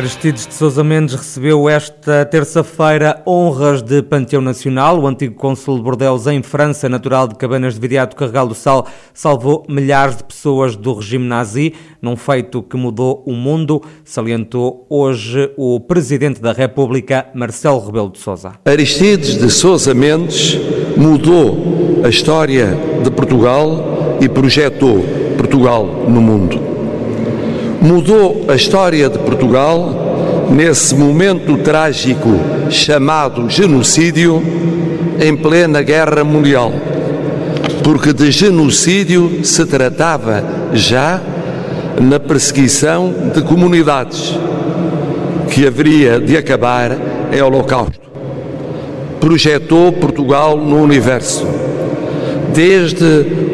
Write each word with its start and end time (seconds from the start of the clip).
Aristides 0.00 0.46
de 0.46 0.54
Sousa 0.54 0.82
Mendes 0.82 1.14
recebeu 1.14 1.68
esta 1.68 2.24
terça-feira 2.24 3.22
honras 3.26 3.82
de 3.82 4.02
Panteão 4.02 4.40
Nacional. 4.40 4.98
O 4.98 5.06
antigo 5.06 5.34
cônsul 5.34 5.76
de 5.76 5.82
Bordeaux 5.82 6.26
em 6.26 6.42
França, 6.42 6.88
natural 6.88 7.28
de 7.28 7.34
Cabanas 7.34 7.74
de 7.74 7.80
Viriato 7.80 8.16
Carregal 8.16 8.48
do 8.48 8.54
Sal, 8.54 8.86
salvou 9.12 9.62
milhares 9.68 10.16
de 10.16 10.24
pessoas 10.24 10.74
do 10.74 10.94
regime 10.94 11.26
nazi, 11.26 11.74
num 12.00 12.16
feito 12.16 12.62
que 12.62 12.78
mudou 12.78 13.22
o 13.26 13.34
mundo, 13.34 13.82
salientou 14.02 14.86
hoje 14.88 15.52
o 15.58 15.78
Presidente 15.78 16.40
da 16.40 16.52
República, 16.52 17.26
Marcelo 17.34 17.84
Rebelo 17.84 18.08
de 18.08 18.20
Sousa. 18.20 18.52
Aristides 18.64 19.36
de 19.36 19.50
Sousa 19.50 19.92
Mendes 19.92 20.58
mudou 20.96 22.02
a 22.02 22.08
história 22.08 22.74
de 23.04 23.10
Portugal 23.10 24.16
e 24.18 24.30
projetou 24.30 25.04
Portugal 25.36 25.84
no 26.08 26.22
mundo 26.22 26.69
mudou 27.80 28.44
a 28.48 28.54
história 28.54 29.08
de 29.08 29.18
Portugal 29.18 30.48
nesse 30.50 30.94
momento 30.94 31.56
trágico 31.58 32.28
chamado 32.68 33.48
genocídio 33.48 34.42
em 35.18 35.34
plena 35.36 35.80
Guerra 35.80 36.22
Mundial. 36.22 36.72
Porque 37.82 38.12
de 38.12 38.30
genocídio 38.30 39.44
se 39.44 39.64
tratava 39.64 40.44
já 40.74 41.20
na 42.00 42.20
perseguição 42.20 43.12
de 43.34 43.40
comunidades 43.42 44.38
que 45.50 45.66
haveria 45.66 46.20
de 46.20 46.36
acabar 46.36 46.96
em 47.32 47.40
Holocausto. 47.40 48.00
Projetou 49.18 49.92
Portugal 49.92 50.56
no 50.56 50.82
universo, 50.82 51.46
desde 52.54 53.04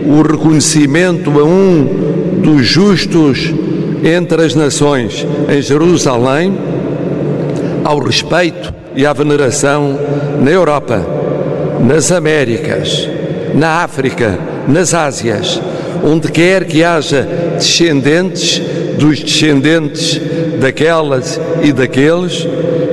o 0.06 0.22
reconhecimento 0.22 1.30
a 1.38 1.44
um 1.44 2.40
dos 2.42 2.66
justos 2.66 3.52
entre 4.06 4.44
as 4.44 4.54
nações 4.54 5.26
em 5.48 5.60
Jerusalém, 5.60 6.56
ao 7.84 7.98
respeito 7.98 8.72
e 8.94 9.04
à 9.04 9.12
veneração 9.12 9.98
na 10.40 10.50
Europa, 10.50 11.04
nas 11.80 12.12
Américas, 12.12 13.08
na 13.52 13.82
África, 13.82 14.38
nas 14.68 14.94
Ásias, 14.94 15.60
onde 16.04 16.30
quer 16.30 16.64
que 16.64 16.84
haja 16.84 17.22
descendentes 17.56 18.62
dos 18.96 19.20
descendentes 19.20 20.20
daquelas 20.60 21.40
e 21.62 21.72
daqueles 21.72 22.46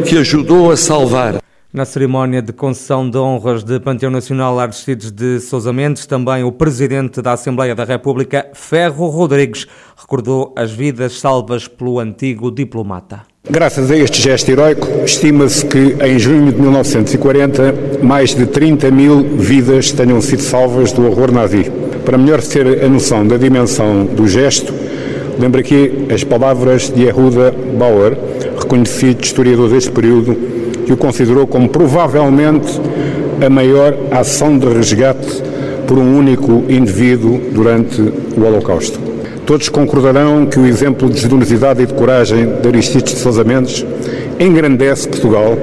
que 0.05 0.17
ajudou 0.17 0.71
a 0.71 0.77
salvar. 0.77 1.42
Na 1.73 1.85
cerimónia 1.85 2.39
de 2.39 2.53
concessão 2.53 3.09
de 3.09 3.17
honras 3.17 3.63
de 3.63 3.79
Panteão 3.79 4.11
Nacional 4.11 4.59
Aristides 4.59 5.09
de 5.09 5.39
Sousa 5.39 5.73
Mendes, 5.73 6.05
também 6.05 6.43
o 6.43 6.51
Presidente 6.51 7.19
da 7.19 7.31
Assembleia 7.33 7.73
da 7.73 7.83
República, 7.83 8.45
Ferro 8.53 9.07
Rodrigues, 9.07 9.65
recordou 9.99 10.53
as 10.55 10.71
vidas 10.71 11.19
salvas 11.19 11.67
pelo 11.67 11.99
antigo 11.99 12.51
diplomata. 12.51 13.21
Graças 13.49 13.89
a 13.89 13.97
este 13.97 14.21
gesto 14.21 14.51
heroico, 14.51 14.87
estima-se 15.03 15.65
que 15.65 15.97
em 15.99 16.19
junho 16.19 16.51
de 16.51 16.61
1940 16.61 18.03
mais 18.03 18.35
de 18.35 18.45
30 18.45 18.91
mil 18.91 19.23
vidas 19.35 19.91
tenham 19.91 20.21
sido 20.21 20.43
salvas 20.43 20.91
do 20.91 21.07
horror 21.07 21.31
nazi. 21.31 21.71
Para 22.05 22.19
melhor 22.19 22.39
ter 22.43 22.85
a 22.85 22.87
noção 22.87 23.27
da 23.27 23.35
dimensão 23.35 24.05
do 24.05 24.27
gesto, 24.27 24.71
lembro 25.39 25.59
aqui 25.59 26.05
as 26.13 26.23
palavras 26.23 26.91
de 26.91 27.05
Yehuda 27.05 27.51
Bauer, 27.79 28.15
reconhecido 28.59 29.23
historiador 29.23 29.71
deste 29.71 29.89
período, 29.89 30.52
que 30.85 30.93
o 30.93 30.97
considerou 30.97 31.47
como 31.47 31.69
provavelmente 31.69 32.79
a 33.45 33.49
maior 33.49 33.95
ação 34.11 34.57
de 34.57 34.67
resgate 34.67 35.43
por 35.87 35.97
um 35.97 36.17
único 36.17 36.63
indivíduo 36.69 37.41
durante 37.51 38.01
o 38.01 38.45
Holocausto. 38.45 38.99
Todos 39.45 39.67
concordarão 39.67 40.45
que 40.45 40.57
o 40.57 40.65
exemplo 40.65 41.09
de 41.09 41.19
generosidade 41.19 41.83
e 41.83 41.85
de 41.85 41.93
coragem 41.93 42.47
de 42.61 42.67
Aristides 42.67 43.13
de 43.13 43.19
Sousa 43.19 43.43
Mendes 43.43 43.85
engrandece 44.39 45.07
Portugal 45.07 45.57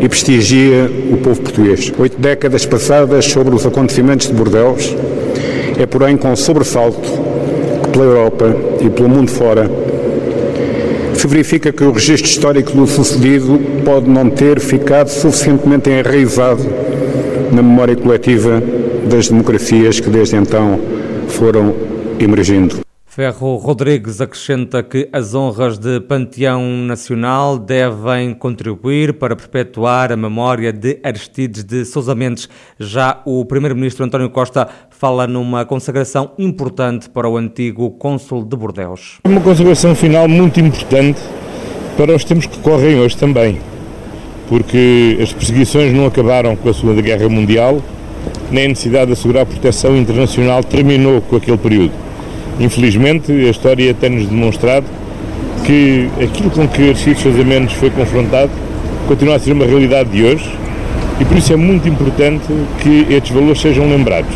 e 0.00 0.08
prestigia 0.08 0.90
o 1.10 1.16
povo 1.16 1.40
português. 1.40 1.92
Oito 1.98 2.20
décadas 2.20 2.64
passadas 2.64 3.24
sobre 3.24 3.54
os 3.54 3.66
acontecimentos 3.66 4.28
de 4.28 4.32
Bordeaux, 4.32 4.94
é 5.78 5.86
porém 5.86 6.16
com 6.16 6.34
sobressalto 6.36 7.00
que 7.82 7.90
pela 7.90 8.04
Europa 8.04 8.56
e 8.80 8.88
pelo 8.90 9.08
mundo 9.08 9.30
fora 9.30 9.68
se 11.16 11.26
verifica 11.26 11.72
que 11.72 11.82
o 11.82 11.92
registro 11.92 12.28
histórico 12.28 12.72
do 12.72 12.86
sucedido 12.86 13.58
pode 13.84 14.08
não 14.08 14.28
ter 14.28 14.60
ficado 14.60 15.08
suficientemente 15.08 15.88
enraizado 15.88 16.62
na 17.50 17.62
memória 17.62 17.96
coletiva 17.96 18.62
das 19.08 19.28
democracias 19.28 19.98
que 19.98 20.10
desde 20.10 20.36
então 20.36 20.78
foram 21.28 21.74
emergindo. 22.18 22.85
Ferro 23.16 23.56
Rodrigues 23.56 24.20
acrescenta 24.20 24.82
que 24.82 25.08
as 25.10 25.34
honras 25.34 25.78
de 25.78 26.00
Panteão 26.00 26.62
Nacional 26.82 27.58
devem 27.58 28.34
contribuir 28.34 29.14
para 29.14 29.34
perpetuar 29.34 30.12
a 30.12 30.16
memória 30.18 30.70
de 30.70 31.00
Aristides 31.02 31.64
de 31.64 31.86
Sousa 31.86 32.14
Mendes. 32.14 32.46
Já 32.78 33.22
o 33.24 33.42
Primeiro-Ministro 33.46 34.04
António 34.04 34.28
Costa 34.28 34.68
fala 34.90 35.26
numa 35.26 35.64
consagração 35.64 36.32
importante 36.38 37.08
para 37.08 37.26
o 37.26 37.38
antigo 37.38 37.90
cônsul 37.92 38.44
de 38.44 38.54
Bordeaux. 38.54 39.18
Uma 39.24 39.40
consagração 39.40 39.94
final 39.94 40.28
muito 40.28 40.60
importante 40.60 41.18
para 41.96 42.14
os 42.14 42.22
tempos 42.22 42.44
que 42.44 42.58
correm 42.58 43.00
hoje 43.00 43.16
também, 43.16 43.58
porque 44.46 45.16
as 45.22 45.32
perseguições 45.32 45.90
não 45.94 46.04
acabaram 46.04 46.54
com 46.54 46.68
a 46.68 46.74
Segunda 46.74 47.00
Guerra 47.00 47.30
Mundial, 47.30 47.80
nem 48.50 48.66
a 48.66 48.68
necessidade 48.68 49.06
de 49.06 49.12
assegurar 49.14 49.46
proteção 49.46 49.96
internacional 49.96 50.62
terminou 50.62 51.22
com 51.22 51.36
aquele 51.36 51.56
período 51.56 52.05
Infelizmente, 52.58 53.30
a 53.32 53.50
história 53.50 53.92
tem-nos 53.94 54.26
demonstrado 54.26 54.86
que 55.64 56.08
aquilo 56.22 56.50
com 56.50 56.66
que 56.66 56.90
Arcides 56.90 57.22
Sousa 57.22 57.44
Mendes 57.44 57.74
foi 57.74 57.90
confrontado 57.90 58.50
continua 59.06 59.36
a 59.36 59.38
ser 59.38 59.52
uma 59.52 59.64
realidade 59.64 60.10
de 60.10 60.24
hoje 60.24 60.50
e 61.20 61.24
por 61.24 61.36
isso 61.36 61.52
é 61.52 61.56
muito 61.56 61.88
importante 61.88 62.44
que 62.80 63.06
estes 63.10 63.30
valores 63.30 63.60
sejam 63.60 63.88
lembrados. 63.88 64.30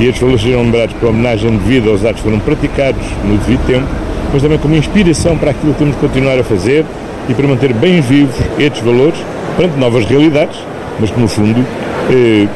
E 0.00 0.04
estes 0.04 0.20
valores 0.20 0.42
sejam 0.42 0.62
lembrados 0.62 0.94
com 1.00 1.06
homenagem 1.06 1.50
devida 1.50 1.90
aos 1.90 2.04
atos 2.04 2.16
que 2.16 2.28
foram 2.28 2.38
praticados 2.40 3.02
no 3.24 3.38
devido 3.38 3.66
tempo, 3.66 3.86
mas 4.32 4.42
também 4.42 4.58
como 4.58 4.76
inspiração 4.76 5.36
para 5.38 5.50
aquilo 5.52 5.72
que 5.72 5.78
temos 5.78 5.94
de 5.94 6.00
continuar 6.00 6.38
a 6.38 6.44
fazer 6.44 6.84
e 7.28 7.34
para 7.34 7.46
manter 7.46 7.72
bem 7.72 8.00
vivos 8.00 8.34
estes 8.58 8.82
valores 8.82 9.18
perante 9.56 9.78
novas 9.78 10.04
realidades, 10.04 10.56
mas 11.00 11.10
que 11.10 11.20
no 11.20 11.28
fundo 11.28 11.64
eh, 12.10 12.46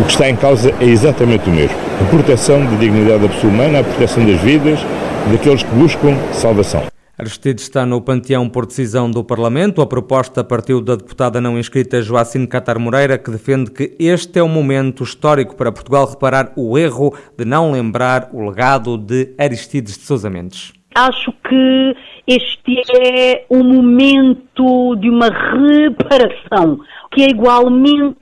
o 0.00 0.04
que 0.04 0.12
está 0.12 0.30
em 0.30 0.36
causa 0.36 0.74
é 0.80 0.84
exatamente 0.84 1.48
o 1.48 1.52
mesmo: 1.52 1.76
a 2.00 2.10
proteção 2.10 2.64
da 2.64 2.76
dignidade 2.76 3.22
da 3.22 3.28
pessoa 3.28 3.52
humana, 3.52 3.80
a 3.80 3.84
proteção 3.84 4.24
das 4.24 4.40
vidas 4.40 4.80
daqueles 5.30 5.62
que 5.62 5.74
buscam 5.74 6.16
salvação. 6.32 6.84
Aristides 7.18 7.64
está 7.64 7.84
no 7.84 8.00
panteão 8.00 8.48
por 8.48 8.64
decisão 8.64 9.10
do 9.10 9.22
Parlamento. 9.22 9.82
A 9.82 9.86
proposta 9.86 10.42
partiu 10.42 10.80
da 10.80 10.96
deputada 10.96 11.38
não 11.38 11.58
inscrita 11.58 12.00
Joacine 12.00 12.46
Catar 12.46 12.78
Moreira, 12.78 13.18
que 13.18 13.30
defende 13.30 13.70
que 13.70 13.94
este 13.98 14.38
é 14.38 14.42
o 14.42 14.48
momento 14.48 15.04
histórico 15.04 15.54
para 15.54 15.70
Portugal 15.70 16.08
reparar 16.08 16.50
o 16.56 16.78
erro 16.78 17.14
de 17.36 17.44
não 17.44 17.72
lembrar 17.72 18.30
o 18.32 18.48
legado 18.48 18.96
de 18.96 19.34
Aristides 19.36 19.98
de 19.98 20.04
Sousa 20.04 20.30
Mendes. 20.30 20.72
Acho 20.94 21.30
que 21.46 21.94
este 22.26 22.80
é 22.96 23.44
o 23.50 23.62
momento 23.62 24.96
de 24.96 25.10
uma 25.10 25.28
reparação, 25.28 26.80
que 27.12 27.22
é 27.22 27.28
igualmente 27.28 28.16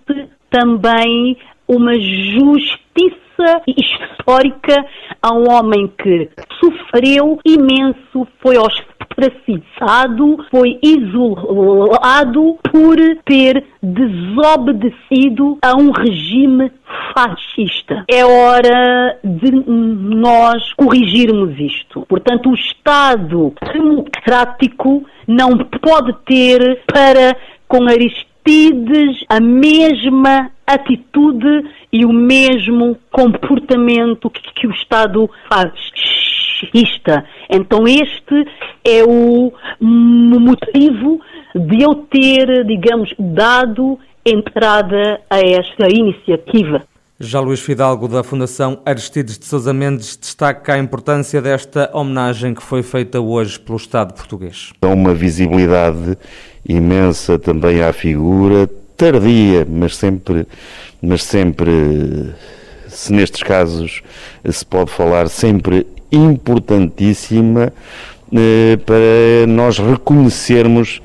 também 0.50 1.37
uma 1.69 1.95
justiça 1.99 3.62
histórica 3.67 4.84
a 5.23 5.33
um 5.33 5.51
homem 5.51 5.93
que 6.03 6.29
sofreu 6.59 7.39
imenso, 7.45 8.27
foi 8.41 8.56
ostracizado, 8.59 10.45
foi 10.51 10.78
isolado 10.83 12.59
por 12.71 12.97
ter 13.25 13.65
desobedecido 13.83 15.59
a 15.62 15.77
um 15.77 15.91
regime 15.91 16.72
fascista. 17.15 18.04
É 18.09 18.25
hora 18.25 19.19
de 19.22 19.51
nós 19.53 20.72
corrigirmos 20.75 21.59
isto. 21.59 22.04
Portanto, 22.09 22.51
o 22.51 22.54
Estado 22.54 23.53
democrático 23.72 25.04
não 25.27 25.59
pode 25.59 26.13
ter 26.25 26.83
para 26.87 27.37
com 27.69 27.84
Aristides 28.48 29.24
a 29.28 29.41
mesma 29.41 30.50
atitude 30.66 31.68
e 31.92 32.04
o 32.06 32.12
mesmo 32.12 32.97
comportamento 33.10 34.30
que, 34.30 34.41
que 34.54 34.66
o 34.66 34.71
Estado 34.71 35.28
faz. 35.48 35.72
Isto. 36.74 37.12
Então 37.48 37.86
este 37.86 38.47
é 38.84 39.04
o 39.04 39.53
motivo 39.80 41.21
de 41.54 41.83
eu 41.84 41.95
ter, 41.95 42.65
digamos, 42.65 43.15
dado 43.18 43.98
entrada 44.24 45.21
a 45.30 45.39
esta 45.39 45.86
iniciativa. 45.89 46.83
Já 47.20 47.41
Luís 47.41 47.59
Fidalgo, 47.59 48.06
da 48.06 48.22
Fundação 48.22 48.80
Aristides 48.86 49.36
de 49.36 49.44
Sousa 49.44 49.74
Mendes, 49.74 50.16
destaca 50.16 50.74
a 50.74 50.78
importância 50.78 51.42
desta 51.42 51.91
homenagem 51.92 52.54
que 52.54 52.62
foi 52.62 52.80
feita 52.80 53.20
hoje 53.20 53.59
pelo 53.59 53.76
Estado 53.76 54.15
português. 54.15 54.72
Dá 54.80 54.86
uma 54.86 55.12
visibilidade 55.12 56.16
imensa 56.65 57.36
também 57.36 57.82
à 57.82 57.92
figura, 57.92 58.70
tardia, 58.97 59.66
mas 59.68 59.97
sempre, 59.97 60.47
mas 61.03 61.24
sempre 61.24 62.32
se 62.86 63.12
nestes 63.12 63.42
casos 63.42 64.00
se 64.48 64.65
pode 64.65 64.92
falar 64.92 65.28
sempre 65.28 65.88
importantíssima 66.12 67.72
eh, 68.32 68.78
para 68.86 69.44
nós 69.48 69.76
reconhecermos 69.76 71.03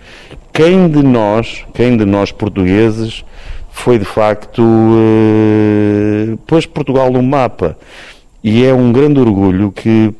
quem 0.54 0.88
de 0.88 1.02
nós, 1.02 1.66
quem 1.74 1.98
de 1.98 2.06
nós 2.06 2.32
portugueses 2.32 3.26
foi 3.74 4.00
de 4.00 4.06
facto 4.06 4.64
eh, 4.64 6.38
pôs 6.48 6.66
Portugal 6.66 7.12
no 7.12 7.22
mapa. 7.22 7.78
E 8.42 8.64
é 8.64 8.74
um 8.74 8.94
grande 8.94 9.20
orgulho 9.20 9.72
que, 9.72 10.14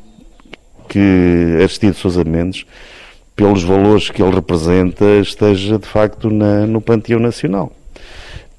que 0.88 1.56
Aristides 1.60 1.96
Sousa 1.96 2.24
Mendes, 2.24 2.66
pelos 3.34 3.62
valores 3.62 4.10
que 4.10 4.22
ele 4.22 4.34
representa, 4.34 5.04
esteja 5.22 5.78
de 5.78 5.86
facto 5.86 6.28
na, 6.30 6.66
no 6.66 6.80
panteão 6.80 7.20
nacional. 7.20 7.72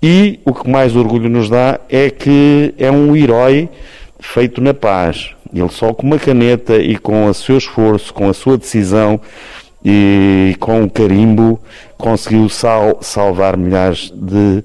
E 0.02 0.40
o 0.44 0.54
que 0.54 0.70
mais 0.70 0.96
orgulho 0.96 1.30
nos 1.30 1.50
dá 1.50 1.80
é 1.90 2.10
que 2.10 2.74
é 2.78 2.90
um 2.90 3.16
herói 3.16 3.70
feito 4.20 4.62
na 4.62 4.74
paz. 4.74 5.32
Ele 5.54 5.70
só 5.70 5.94
com 5.94 6.08
uma 6.08 6.18
caneta 6.18 6.78
e 6.78 6.98
com 6.98 7.28
o 7.28 7.34
seu 7.34 7.58
esforço, 7.58 8.14
com 8.14 8.30
a 8.30 8.34
sua 8.34 8.58
decisão 8.58 9.20
e 9.86 10.56
com 10.60 10.84
o 10.84 10.90
carimbo 10.90 11.62
conseguiu 11.96 12.50
sal 12.50 12.98
salvar 13.02 13.56
milhares 13.56 14.12
de, 14.16 14.64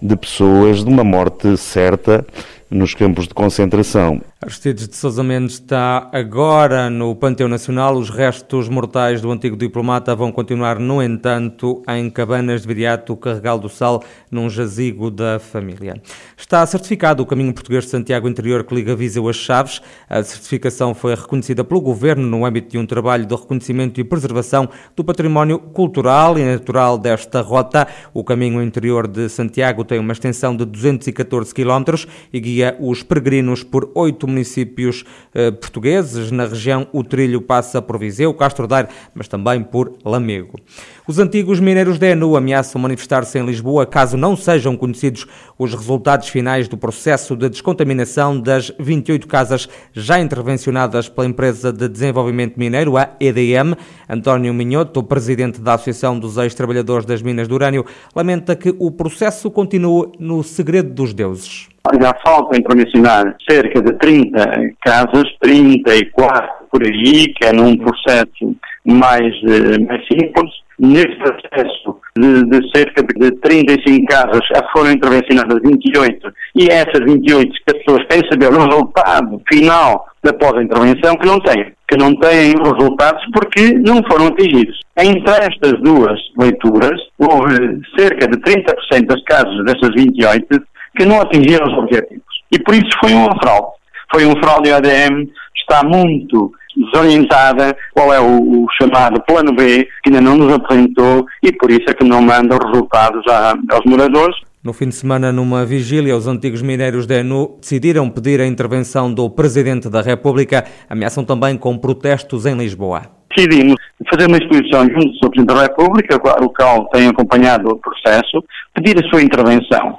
de 0.00 0.16
pessoas 0.16 0.82
de 0.82 0.88
uma 0.88 1.04
morte 1.04 1.58
certa 1.58 2.24
nos 2.70 2.94
campos 2.94 3.28
de 3.28 3.34
concentração. 3.34 4.22
Aristides 4.44 4.88
de 4.88 4.96
Sousa 4.96 5.22
Mendes 5.22 5.54
está 5.54 6.08
agora 6.10 6.90
no 6.90 7.14
Panteão 7.14 7.48
Nacional. 7.48 7.96
Os 7.96 8.10
restos 8.10 8.68
mortais 8.68 9.20
do 9.20 9.30
antigo 9.30 9.56
diplomata 9.56 10.16
vão 10.16 10.32
continuar, 10.32 10.80
no 10.80 11.00
entanto, 11.00 11.80
em 11.88 12.10
Cabanas 12.10 12.62
de 12.62 12.66
Viriato, 12.66 13.16
Carregal 13.16 13.56
do 13.56 13.68
Sal, 13.68 14.02
num 14.28 14.50
jazigo 14.50 15.12
da 15.12 15.38
família. 15.38 16.02
Está 16.36 16.66
certificado 16.66 17.22
o 17.22 17.26
caminho 17.26 17.54
português 17.54 17.84
de 17.84 17.90
Santiago 17.90 18.28
Interior 18.28 18.64
que 18.64 18.74
liga 18.74 18.96
Viseu 18.96 19.28
às 19.28 19.36
Chaves. 19.36 19.80
A 20.10 20.24
certificação 20.24 20.92
foi 20.92 21.14
reconhecida 21.14 21.62
pelo 21.62 21.80
Governo 21.80 22.26
no 22.26 22.44
âmbito 22.44 22.70
de 22.70 22.78
um 22.78 22.84
trabalho 22.84 23.24
de 23.24 23.36
reconhecimento 23.36 24.00
e 24.00 24.04
preservação 24.04 24.68
do 24.96 25.04
património 25.04 25.60
cultural 25.60 26.36
e 26.36 26.44
natural 26.44 26.98
desta 26.98 27.42
rota. 27.42 27.86
O 28.12 28.24
caminho 28.24 28.60
interior 28.60 29.06
de 29.06 29.28
Santiago 29.28 29.84
tem 29.84 30.00
uma 30.00 30.12
extensão 30.12 30.56
de 30.56 30.64
214 30.64 31.54
km 31.54 32.04
e 32.32 32.40
guia 32.40 32.76
os 32.80 33.04
peregrinos 33.04 33.62
por 33.62 33.88
oito 33.94 34.31
municípios 34.32 35.04
eh, 35.34 35.50
portugueses. 35.50 36.30
Na 36.30 36.46
região, 36.46 36.86
o 36.92 37.04
trilho 37.04 37.40
passa 37.40 37.80
por 37.80 37.98
Viseu, 37.98 38.32
Castro 38.34 38.66
Daire, 38.66 38.88
mas 39.14 39.28
também 39.28 39.62
por 39.62 39.92
Lamego. 40.04 40.58
Os 41.06 41.18
antigos 41.18 41.60
mineiros 41.60 41.98
da 41.98 42.08
ENU 42.08 42.36
ameaçam 42.36 42.80
manifestar-se 42.80 43.38
em 43.38 43.44
Lisboa 43.44 43.84
caso 43.84 44.16
não 44.16 44.36
sejam 44.36 44.76
conhecidos 44.76 45.26
os 45.58 45.74
resultados 45.74 46.28
finais 46.28 46.68
do 46.68 46.76
processo 46.76 47.36
de 47.36 47.48
descontaminação 47.48 48.40
das 48.40 48.72
28 48.78 49.26
casas 49.26 49.68
já 49.92 50.20
intervencionadas 50.20 51.08
pela 51.08 51.26
empresa 51.26 51.72
de 51.72 51.88
desenvolvimento 51.88 52.56
mineiro, 52.56 52.96
a 52.96 53.10
EDM. 53.20 53.76
António 54.08 54.54
Minhoto, 54.54 55.02
presidente 55.02 55.60
da 55.60 55.74
Associação 55.74 56.18
dos 56.18 56.36
Ex-Trabalhadores 56.36 57.04
das 57.04 57.20
Minas 57.20 57.48
de 57.48 57.54
Urânio, 57.54 57.84
lamenta 58.14 58.54
que 58.54 58.74
o 58.78 58.90
processo 58.90 59.50
continue 59.50 60.12
no 60.18 60.42
segredo 60.42 60.94
dos 60.94 61.12
deuses. 61.12 61.71
Já 62.00 62.14
falta 62.24 62.56
intervencionar 62.56 63.36
cerca 63.48 63.82
de 63.82 63.92
30 63.94 64.38
casas, 64.84 65.24
34 65.40 66.48
por 66.70 66.82
aí, 66.82 67.34
que 67.34 67.44
é 67.44 67.52
num 67.52 67.76
processo 67.76 68.56
mais, 68.84 69.34
eh, 69.44 69.78
mais 69.86 70.06
simples. 70.06 70.62
Neste 70.78 71.16
processo 71.16 72.00
de, 72.16 72.44
de, 72.44 72.70
cerca 72.74 73.02
de 73.02 73.30
35 73.40 74.06
casas 74.06 74.40
foram 74.72 74.92
intervencionadas 74.92 75.60
28 75.62 76.32
e 76.56 76.66
essas 76.68 77.00
28 77.04 77.52
que 77.52 77.76
as 77.76 77.84
pessoas 77.84 78.06
querem 78.08 78.28
saber 78.30 78.52
o 78.52 78.58
resultado 78.58 79.42
final 79.52 80.06
da 80.24 80.32
pós-intervenção 80.32 81.16
que 81.16 81.26
não 81.26 81.38
têm, 81.40 81.72
que 81.88 81.96
não 81.96 82.14
têm 82.16 82.54
resultados 82.62 83.22
porque 83.32 83.74
não 83.74 84.02
foram 84.10 84.28
atingidos. 84.28 84.80
Entre 84.98 85.30
estas 85.30 85.80
duas 85.82 86.18
leituras, 86.38 87.00
houve 87.18 87.80
cerca 87.96 88.26
de 88.26 88.38
30% 88.38 89.06
das 89.06 89.22
casas 89.24 89.64
dessas 89.64 89.94
28 89.94 90.62
que 90.96 91.04
não 91.04 91.20
atingiram 91.20 91.66
os 91.66 91.78
objetivos. 91.78 92.24
E 92.50 92.58
por 92.58 92.74
isso 92.74 92.90
foi 93.00 93.12
uma 93.12 93.34
fraude. 93.40 93.72
Foi 94.12 94.26
um 94.26 94.36
fraude 94.42 94.68
e 94.68 94.72
a 94.72 94.76
ADM 94.76 95.26
está 95.56 95.82
muito 95.82 96.52
desorientada 96.76 97.76
qual 97.92 98.12
é 98.12 98.20
o, 98.20 98.64
o, 98.64 98.66
chamado 98.80 99.22
plano 99.22 99.52
B, 99.52 99.86
que 100.02 100.10
ainda 100.10 100.20
não 100.20 100.36
nos 100.36 100.52
apresentou 100.52 101.26
e 101.42 101.52
por 101.52 101.70
isso 101.70 101.84
é 101.88 101.94
que 101.94 102.04
não 102.04 102.22
manda 102.22 102.56
os 102.56 102.70
resultados 102.70 103.22
a, 103.28 103.54
aos 103.70 103.84
moradores. 103.84 104.36
No 104.64 104.72
fim 104.72 104.88
de 104.88 104.94
semana, 104.94 105.32
numa 105.32 105.64
vigília, 105.64 106.16
os 106.16 106.28
antigos 106.28 106.62
mineiros 106.62 107.04
da 107.04 107.16
ENU 107.16 107.58
decidiram 107.60 108.08
pedir 108.08 108.40
a 108.40 108.46
intervenção 108.46 109.12
do 109.12 109.28
Presidente 109.28 109.90
da 109.90 110.00
República. 110.00 110.64
Ameaçam 110.88 111.24
também 111.24 111.58
com 111.58 111.76
protestos 111.76 112.46
em 112.46 112.54
Lisboa. 112.54 113.02
Decidimos 113.34 113.74
fazer 114.08 114.28
uma 114.28 114.38
exposição 114.38 114.84
junto 114.84 115.18
do 115.20 115.30
Presidente 115.30 115.54
da 115.54 115.62
República, 115.62 116.16
o 116.16 116.48
qual 116.50 116.88
tem 116.90 117.08
acompanhado 117.08 117.70
o 117.70 117.78
processo, 117.78 118.44
pedir 118.72 119.04
a 119.04 119.08
sua 119.08 119.20
intervenção. 119.20 119.98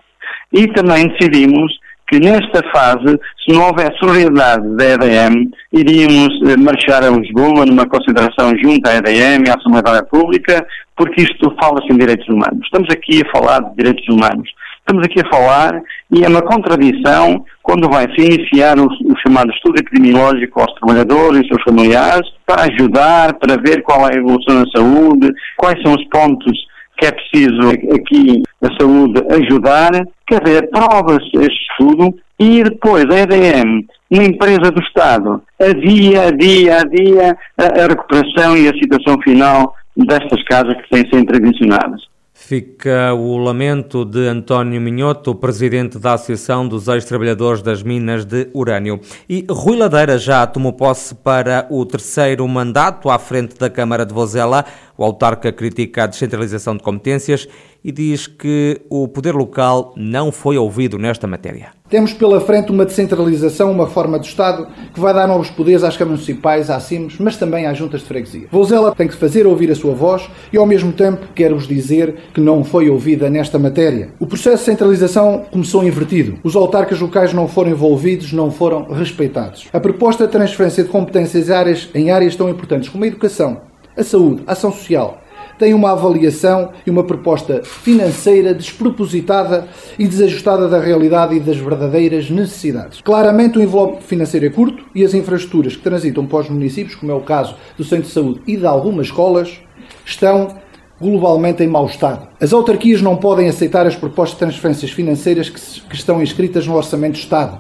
E 0.54 0.68
também 0.68 1.08
decidimos 1.08 1.74
que 2.08 2.20
nesta 2.20 2.62
fase, 2.72 3.20
se 3.44 3.54
não 3.54 3.68
houver 3.68 3.92
solidariedade 3.98 4.76
da 4.76 4.86
EDM, 4.86 5.50
iríamos 5.72 6.30
eh, 6.48 6.58
marchar 6.58 7.04
a 7.04 7.10
Lisboa 7.10 7.66
numa 7.66 7.88
consideração 7.88 8.52
junto 8.62 8.88
à 8.88 8.96
EDM 8.98 9.48
e 9.48 9.50
à 9.50 9.56
Assembleia 9.56 9.82
da 9.82 9.96
República, 9.96 10.66
porque 10.96 11.24
isto 11.24 11.56
fala-se 11.60 11.92
em 11.92 11.98
direitos 11.98 12.28
humanos. 12.28 12.60
Estamos 12.66 12.88
aqui 12.92 13.22
a 13.22 13.32
falar 13.32 13.62
de 13.62 13.76
direitos 13.78 14.08
humanos. 14.08 14.48
Estamos 14.80 15.06
aqui 15.06 15.22
a 15.22 15.30
falar 15.30 15.82
e 16.12 16.26
é 16.26 16.28
uma 16.28 16.42
contradição 16.42 17.46
quando 17.64 17.90
vai-se 17.90 18.22
iniciar 18.22 18.78
o, 18.78 18.86
o, 18.86 19.18
chamado 19.26 19.50
estudo 19.52 19.80
epidemiológico 19.80 20.60
aos 20.60 20.74
trabalhadores 20.74 21.42
e 21.42 21.48
seus 21.48 21.64
familiares 21.64 22.30
para 22.46 22.64
ajudar, 22.64 23.34
para 23.36 23.56
ver 23.62 23.82
qual 23.82 24.02
é 24.10 24.14
a 24.14 24.18
evolução 24.18 24.62
da 24.62 24.70
saúde, 24.72 25.32
quais 25.58 25.82
são 25.82 25.94
os 25.94 26.04
pontos 26.10 26.52
que 26.98 27.06
é 27.06 27.12
preciso 27.12 27.70
aqui 27.70 28.44
a 28.62 28.68
saúde 28.80 29.22
ajudar, 29.30 29.92
quer 30.28 30.42
dizer, 30.44 30.70
prova-se 30.70 31.32
este 31.36 31.66
estudo 31.72 32.16
e 32.40 32.64
depois 32.64 33.06
a 33.10 33.20
EDM, 33.20 33.86
uma 34.10 34.24
empresa 34.24 34.72
do 34.72 34.82
Estado, 34.82 35.42
adia, 35.60 36.28
adia, 36.28 36.82
adia 36.82 37.38
a, 37.58 37.84
a 37.84 37.88
recuperação 37.88 38.58
e 38.58 38.68
a 38.68 38.74
situação 38.74 39.20
final 39.24 39.76
destas 39.96 40.44
casas 40.44 40.76
que 40.82 40.90
têm 40.90 41.04
sido 41.06 41.20
intervencionadas. 41.20 42.14
Fica 42.36 43.14
o 43.14 43.38
lamento 43.38 44.04
de 44.04 44.28
António 44.28 44.82
Minhoto, 44.82 45.34
presidente 45.34 45.98
da 45.98 46.14
Associação 46.16 46.68
dos 46.68 46.90
Ex-Trabalhadores 46.90 47.62
das 47.62 47.82
Minas 47.82 48.26
de 48.26 48.50
Urânio. 48.54 49.00
E 49.30 49.46
Rui 49.50 49.78
Ladeira 49.78 50.18
já 50.18 50.46
tomou 50.46 50.74
posse 50.74 51.16
para 51.16 51.66
o 51.70 51.86
terceiro 51.86 52.46
mandato 52.48 53.10
à 53.10 53.18
frente 53.18 53.58
da 53.58 53.70
Câmara 53.70 54.06
de 54.06 54.14
Vozela. 54.14 54.66
O 54.98 55.04
autarca 55.04 55.52
critica 55.52 56.04
a 56.04 56.08
descentralização 56.08 56.78
de 56.78 56.84
competências 56.84 57.48
e 57.84 57.92
diz 57.92 58.28
que 58.28 58.80
o 58.90 59.08
poder 59.08 59.34
local 59.34 59.94
não 59.98 60.32
foi 60.32 60.58
ouvido 60.58 60.98
nesta 60.98 61.28
matéria. 61.28 61.72
Temos 61.90 62.14
pela 62.14 62.40
frente 62.40 62.72
uma 62.72 62.86
descentralização, 62.86 63.72
uma 63.72 63.86
reforma 63.86 64.18
do 64.18 64.26
Estado 64.26 64.68
que 64.94 65.00
vai 65.00 65.14
dar 65.14 65.28
novos 65.28 65.50
poderes 65.50 65.84
às 65.84 65.98
câmaras 65.98 66.22
municipais, 66.22 66.70
à 66.70 66.80
CIMS, 66.80 67.18
mas 67.20 67.38
também 67.38 67.66
às 67.68 67.78
juntas 67.78 68.02
de 68.02 68.08
freguesia. 68.08 68.48
Vouzela 68.52 68.96
tem 68.96 69.08
que 69.08 69.16
fazer 69.16 69.46
ouvir 69.46 69.70
a 69.70 69.76
sua 69.76 69.94
voz 69.94 70.28
e, 70.52 70.58
ao 70.58 70.66
mesmo 70.66 70.92
tempo, 70.94 71.28
quero-vos 71.36 71.68
dizer 71.68 72.16
que 72.34 72.42
não 72.42 72.64
foi 72.64 72.90
ouvida 72.90 73.30
nesta 73.30 73.60
matéria. 73.60 74.12
O 74.20 74.26
processo 74.26 74.60
de 74.60 74.72
centralização 74.72 75.46
começou 75.52 75.84
invertido. 75.84 76.40
Os 76.44 76.56
autarcas 76.56 77.00
locais 77.00 77.34
não 77.34 77.48
foram 77.48 77.72
envolvidos, 77.72 78.32
não 78.32 78.50
foram 78.50 78.92
respeitados. 78.92 79.68
A 79.74 79.80
proposta 79.80 80.26
de 80.26 80.32
transferência 80.32 80.84
de 80.84 80.90
competências 80.90 81.50
em 81.94 82.10
áreas 82.10 82.36
tão 82.36 82.50
importantes 82.50 82.90
como 82.90 83.04
a 83.04 83.08
educação, 83.08 83.62
a 83.96 84.04
saúde, 84.04 84.44
a 84.48 84.54
ação 84.54 84.72
social, 84.72 85.22
tem 85.58 85.74
uma 85.74 85.92
avaliação 85.92 86.72
e 86.86 86.90
uma 86.90 87.04
proposta 87.04 87.62
financeira 87.64 88.54
despropositada 88.54 89.68
e 89.98 90.08
desajustada 90.08 90.68
da 90.68 90.80
realidade 90.80 91.36
e 91.36 91.40
das 91.40 91.58
verdadeiras 91.58 92.30
necessidades. 92.30 93.02
Claramente, 93.02 93.58
o 93.58 93.62
envelope 93.62 94.04
financeiro 94.04 94.46
é 94.46 94.50
curto 94.50 94.86
e 94.96 95.04
as 95.04 95.14
infraestruturas 95.14 95.76
que 95.76 95.84
transitam 95.84 96.26
para 96.26 96.40
os 96.40 96.50
municípios, 96.50 96.96
como 96.96 97.12
é 97.12 97.16
o 97.16 97.22
caso 97.22 97.56
do 97.78 97.84
centro 97.84 98.06
de 98.06 98.12
saúde 98.12 98.42
e 98.48 98.58
de 98.58 98.66
algumas 98.66 99.08
escolas, 99.08 99.60
estão 100.06 100.56
globalmente 101.00 101.64
em 101.64 101.68
mau 101.68 101.86
estado. 101.86 102.28
As 102.40 102.54
autarquias 102.54 103.02
não 103.02 103.18
podem 103.18 103.50
aceitar 103.50 103.86
as 103.86 103.96
propostas 103.96 104.36
de 104.36 104.40
transferências 104.40 104.92
financeiras 104.92 105.50
que, 105.50 105.82
que 105.82 105.96
estão 105.96 106.22
inscritas 106.22 106.66
no 106.66 106.76
Orçamento 106.76 107.14
do 107.14 107.20
Estado, 107.20 107.60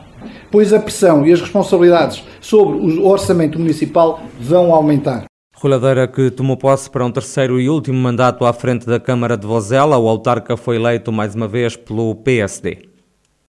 pois 0.50 0.72
a 0.72 0.80
pressão 0.80 1.26
e 1.26 1.32
as 1.32 1.42
responsabilidades 1.42 2.24
sobre 2.40 2.78
o 2.78 3.08
orçamento 3.08 3.60
municipal 3.60 4.22
vão 4.40 4.74
aumentar. 4.74 5.26
Roladeira 5.64 6.06
que 6.10 6.30
tomou 6.30 6.58
posse 6.58 6.90
para 6.90 7.06
um 7.06 7.10
terceiro 7.10 7.58
e 7.58 7.70
último 7.70 7.98
mandato 7.98 8.44
à 8.44 8.52
frente 8.52 8.86
da 8.86 9.00
Câmara 9.00 9.38
de 9.38 9.48
Vozela, 9.48 9.98
o 9.98 10.10
autarca 10.10 10.58
foi 10.58 10.76
eleito 10.76 11.10
mais 11.10 11.36
uma 11.36 11.48
vez 11.48 11.78
pelo 11.78 12.14
PSD. 12.16 12.93